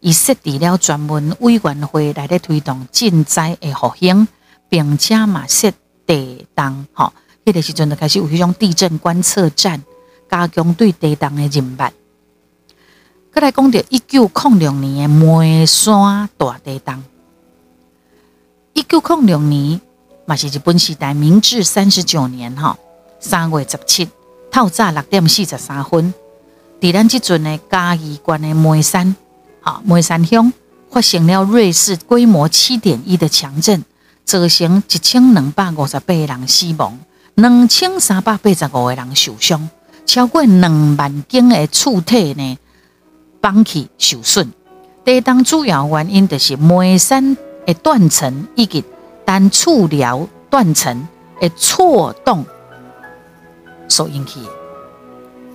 [0.00, 4.26] 伊设立了专门委员会来咧推动赈灾的复兴，
[4.68, 5.70] 并且嘛设
[6.04, 7.12] 地当，吼，
[7.44, 9.82] 迄个时阵就开始有迄种地震观测站，
[10.30, 11.92] 加强对地震的认办。
[13.34, 17.02] 再来讲到一九零六年的梅山大地震，
[18.74, 19.80] 一九零六年
[20.26, 22.78] 嘛是日本时代明治三十九年哈
[23.18, 24.08] 三月十七，
[24.50, 26.14] 透早六点四十三分，
[26.80, 29.16] 伫咱即阵的嘉义县的梅山，
[29.60, 30.52] 哈梅山乡
[30.90, 33.82] 发生了瑞士规模七点一的强震，
[34.24, 36.98] 造成一千两百五十八人死亡，
[37.42, 39.68] 两千三百八十五个人受伤，
[40.06, 42.56] 超过两万件的厝体呢。
[43.40, 44.46] 房器受损，
[45.04, 47.36] 地当主要原因就是煤山
[47.66, 48.84] 的断层以及
[49.24, 51.08] 单触疗断层
[51.40, 52.46] 的错动
[53.88, 54.40] 所引起。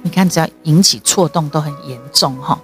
[0.01, 2.59] 你看，只要引起错动都很严重哈。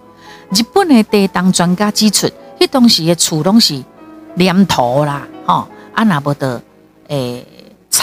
[0.49, 2.27] 日本的地当专家指出，
[2.59, 3.81] 迄东西的厝拢是
[4.35, 5.65] 黏土啦，哈，
[5.95, 6.61] 啊那不得
[7.07, 7.47] 诶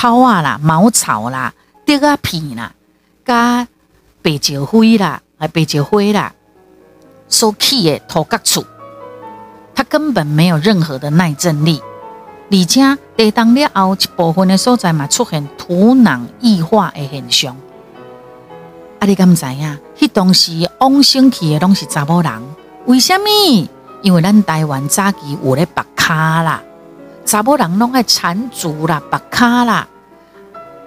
[0.00, 1.52] 草啊啦、茅草啦、
[1.84, 2.72] 竹啊片啦、
[3.22, 3.68] 加
[4.22, 6.32] 白石灰啦、啊白石灰啦。
[7.28, 8.64] 所起的土角厝，
[9.74, 11.82] 它根本没有任何的耐震力，
[12.50, 17.54] 而且地震了后一部分的所在嘛出现土壤异化的现象。
[19.00, 19.78] 啊，你敢知影？
[19.98, 22.42] 迄当时往生去的拢是查某人，
[22.86, 23.68] 为什么？
[24.00, 26.62] 因为咱台湾早期有咧白卡啦，
[27.24, 29.86] 查某人拢爱缠足啦、白卡啦、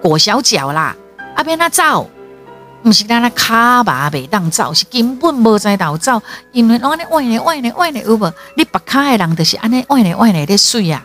[0.02, 0.94] 裹小脚啦，
[1.36, 2.08] 啊，边那走？
[2.84, 6.20] 毋是咱那卡巴袂当走，是根本无在道走，
[6.52, 8.30] 因为安尼歪咧歪咧歪咧有无？
[8.56, 11.02] 你白卡的人就是安尼歪咧歪咧咧水啊，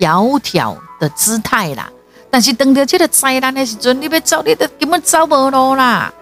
[0.00, 1.88] 窈窕的姿态啦。
[2.32, 6.12] 但是当到这个灾难的时阵，你要走，你都根本走无路啦。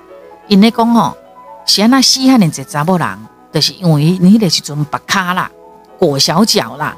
[0.47, 1.17] 因咧讲吼，
[1.65, 3.19] 是安那死汉的一查某人，
[3.51, 5.51] 就是因为你迄个时阵白卡啦，
[5.99, 6.95] 裹小脚啦，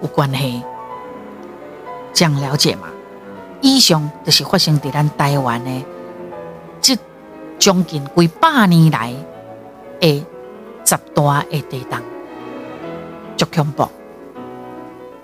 [0.00, 0.62] 有关系。
[2.18, 2.88] 这样了解吗？
[3.60, 5.70] 以上就是发生在咱台湾的。
[6.80, 6.96] 这
[7.60, 9.14] 将近几百年来
[10.00, 10.26] 的
[10.84, 12.02] 十大的地震，
[13.36, 13.88] 足恐怖，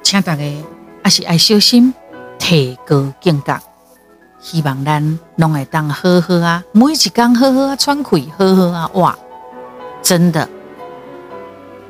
[0.04, 0.44] 请大家
[1.02, 1.92] 还是爱小心，
[2.38, 3.60] 提高警觉。
[4.38, 9.18] 希望咱拢会当好好啊，每一天好好啊喘气，好好啊哇！
[10.00, 10.48] 真的，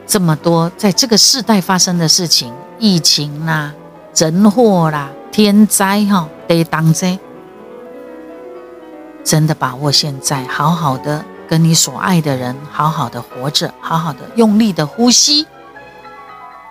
[0.07, 3.75] 这么多在这个世代发生的事情，疫情啦、
[4.17, 7.19] 人祸啦、天灾哈、地震这。
[9.25, 15.47] 真的把握现在，好好的跟你所爱的人好好的活着，好好的用力的呼吸，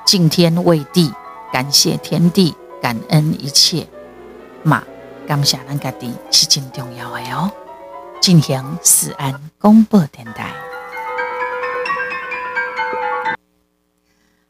[0.06, 1.12] 敬天畏地，
[1.52, 3.86] 感谢天地，感恩一切。
[4.62, 4.82] 嘛，
[5.28, 7.52] 感谢咱家己是真重要的哦。
[8.22, 10.54] 进行四安公播电台。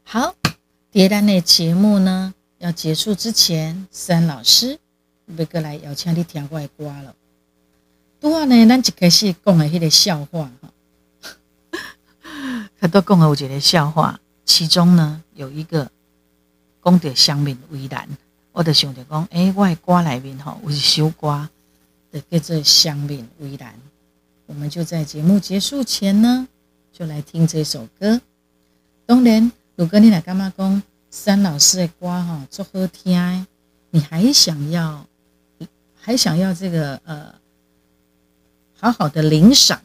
[0.04, 0.34] 好，
[0.92, 2.32] 第二单的节目呢
[2.64, 4.78] 要结束之前，三老师
[5.36, 7.14] 要过来邀请你听我的歌了。
[8.18, 10.72] 拄啊呢，咱一开始讲的迄个笑话哈，
[12.80, 15.90] 很多 讲的有一个笑话，其中呢有一个
[16.82, 18.08] 讲到乡民为难，
[18.52, 21.46] 我就想着讲，诶，我的歌里面吼有一首歌，
[22.10, 23.78] 就叫做乡民为难。
[24.46, 26.48] 我们就在节目结束前呢，
[26.90, 28.18] 就来听这首歌。
[29.04, 30.82] 当然，如果你来干嘛讲
[31.16, 33.46] 三老师的歌哈，足好听，
[33.90, 35.06] 你还想要，
[36.00, 37.32] 还想要这个呃。
[38.80, 39.80] 好好的领赏，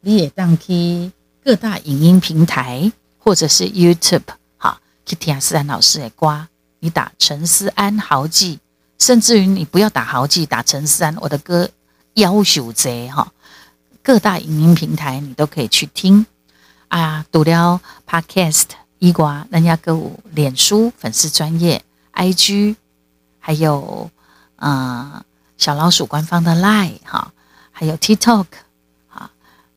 [0.00, 1.10] 你也当去
[1.44, 4.22] 各大影音平台或者是 YouTube
[4.56, 6.46] 哈，去听思安老师的歌。
[6.78, 8.60] 你打陈思安豪记，
[8.98, 11.68] 甚至于你不要打豪记，打陈思安，我的歌
[12.14, 13.32] 要求贼哈。
[14.00, 16.24] 各大影音平台你都可以去听
[16.86, 17.26] 啊。
[17.32, 18.68] 读了 Podcast
[19.02, 21.82] 伊瓜，人家歌舞脸书粉丝专业
[22.14, 22.76] IG，
[23.40, 24.08] 还有
[24.54, 25.24] 啊
[25.58, 27.32] 小老鼠官方的 Line 哈。
[27.72, 28.46] 还有 TikTok，
[29.08, 29.28] 啊，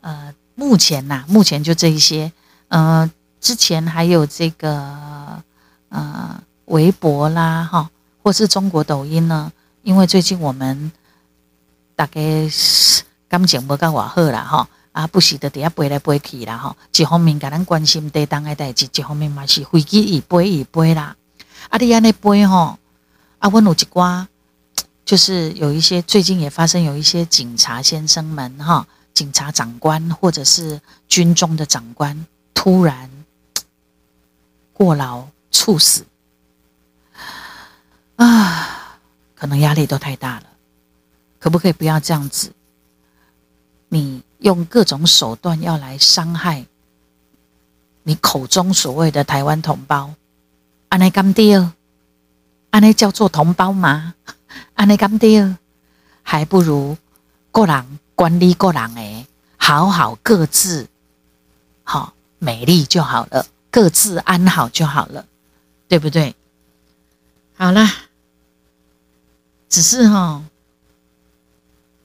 [0.01, 2.31] 呃，目前呐，目前就这一些，
[2.67, 3.09] 呃，
[3.41, 5.41] 之前还有这个
[5.89, 7.89] 呃微博啦，哈，
[8.21, 9.51] 或是中国抖音呢，
[9.81, 10.91] 因为最近我们
[11.95, 12.21] 大概
[13.27, 21.17] 感情无够话好啦，哈，啊，不时的底下飞来飞去啦，哈，一方面甲咱关心地当的代志，一方面嘛是飞机一飞一飞啦，
[21.67, 22.79] 啊，你安尼飞吼，
[23.39, 24.25] 啊，阮有一寡。
[25.03, 32.25] 就是有一些最近也发生有一些警察先生们哈，警察长官或者是军中的长官
[32.55, 33.07] 突然
[34.73, 36.03] 过劳猝死
[38.15, 38.97] 啊，
[39.35, 40.45] 可能压力都太大了，
[41.37, 42.51] 可不可以不要这样子？
[43.89, 46.65] 你用各种手段要来伤害
[48.03, 50.13] 你口中所谓的台湾同胞，
[50.89, 51.71] 安内干爹，
[52.69, 54.13] 安内叫做同胞吗？
[54.75, 55.57] 安内干爹，
[56.21, 56.95] 还不如
[57.51, 57.99] 个人。
[58.17, 59.27] 管理个人诶，
[59.57, 60.87] 好好各自
[61.83, 65.25] 好美丽就好了，各自安好就好了，
[65.89, 66.33] 对不对？
[67.57, 67.85] 好了，
[69.67, 70.41] 只是哈，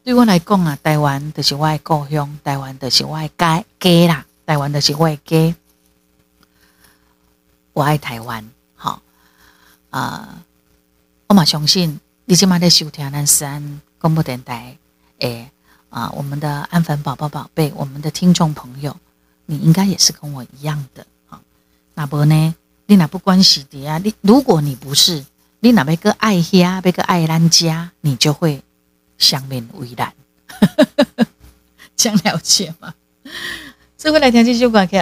[0.02, 5.54] 对我来讲啊，台湾就是我的故乡，台湾就是我的家家啦，台湾就是我的家。
[7.74, 9.00] 我爱台湾，好
[9.90, 10.42] 啊，
[11.28, 14.76] 我嘛相信你今麦在收听咱三广播电台
[15.18, 15.50] 诶。
[15.90, 18.96] 啊，我们的安粉宝宝宝贝，我们的听众朋友，
[19.46, 21.40] 你应该也是跟我一样的啊。
[21.94, 22.54] 那不呢？
[22.86, 23.98] 你哪不关系的啊？
[23.98, 25.26] 你如果你不是，
[25.58, 28.62] 你哪边个爱虾，别个爱兰家，你就会
[29.20, 30.12] 上面为难。
[31.94, 32.94] 这样了解吗？
[33.96, 34.96] 这回来听这首歌去。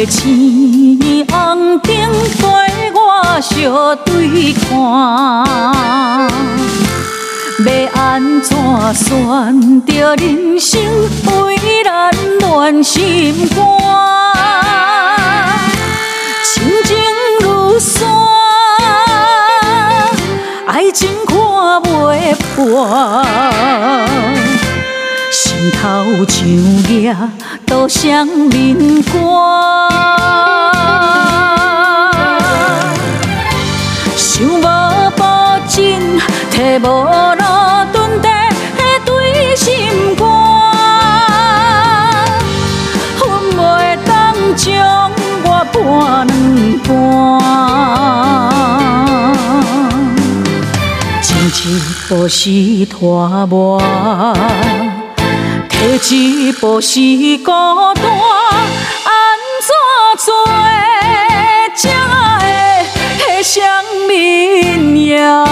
[0.00, 1.92] 斜路的青红灯，
[2.38, 2.42] 陪
[2.92, 3.52] 我相
[4.04, 4.68] 对看。
[7.66, 8.56] 要安怎
[8.94, 10.80] 选择人生，
[11.26, 13.58] 为咱暖心肝？
[16.44, 16.96] 情情
[17.42, 18.08] 如山，
[20.66, 21.36] 爱情看
[21.82, 22.88] 袂破。
[25.60, 25.78] 心头
[26.26, 26.40] 像
[26.88, 27.14] 野
[27.66, 28.74] 稻双面
[29.12, 29.12] 寒，
[34.16, 34.62] 想无
[35.18, 35.76] 保证，
[36.50, 36.86] 摕无
[37.34, 37.42] 路
[37.92, 38.26] 蹲在
[39.04, 40.24] 对心肝，
[43.18, 43.20] 恨
[43.54, 43.60] 袂
[44.06, 44.10] 当
[44.56, 44.66] 将
[45.44, 46.32] 我半两
[46.88, 46.90] 半，
[51.20, 51.28] 情
[51.66, 51.68] 一
[52.08, 52.40] 步是
[52.86, 53.78] 拖磨。
[55.80, 57.00] 下一步是
[57.38, 57.50] 孤
[57.94, 59.12] 单，安
[59.66, 59.72] 怎
[60.18, 60.44] 做
[61.74, 61.82] 才
[63.18, 63.58] 会相
[64.06, 65.44] 明呀？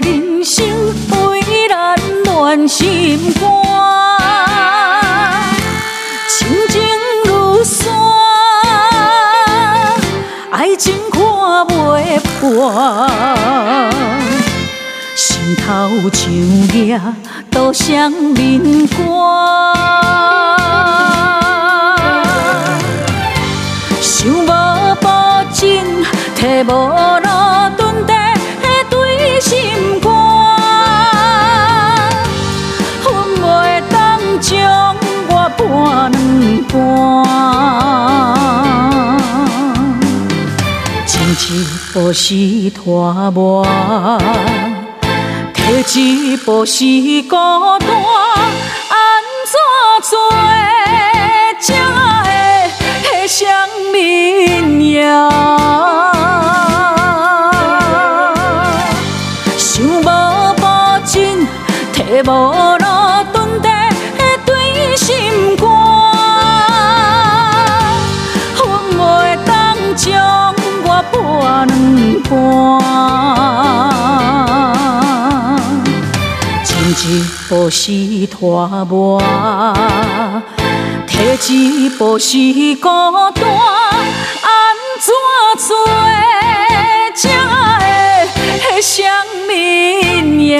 [0.00, 0.64] 人生，
[1.30, 3.42] 为咱暖心肝。
[6.28, 6.80] 情情
[7.24, 7.92] 如山，
[10.52, 11.20] 爱情看
[11.66, 13.08] 袂破。
[15.16, 15.66] 心头
[16.12, 16.30] 像
[16.76, 17.00] 野
[17.50, 18.96] 稻双面寒，
[24.00, 24.46] 想无
[25.00, 25.66] 保证，
[26.36, 26.97] 摕无
[41.06, 43.66] 情一步是拖磨。
[45.54, 45.82] 退
[46.32, 46.84] 一步是
[47.22, 47.36] 孤
[47.80, 47.88] 单，
[48.88, 49.54] 安怎
[50.02, 50.18] 做
[51.60, 52.70] 才
[53.02, 53.46] 会相
[53.92, 55.08] 明呀？
[76.62, 79.18] 前一步是拖磨，
[81.06, 82.36] 退一步是
[82.82, 82.88] 孤
[83.34, 83.44] 单，
[84.42, 85.10] 安怎
[85.56, 85.74] 做
[87.14, 87.24] 才
[88.60, 88.96] 会双
[89.46, 89.58] 面
[90.38, 90.58] 赢？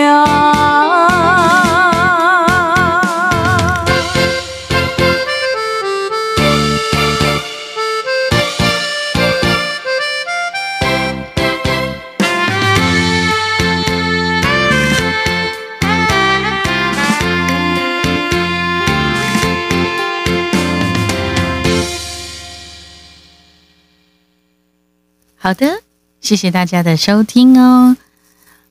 [25.41, 25.83] 好的，
[26.21, 27.97] 谢谢大家的收听哦，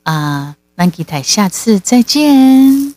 [0.03, 2.96] 啊，曼吉台，下次再见。